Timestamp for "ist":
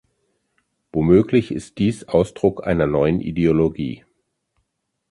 1.51-1.77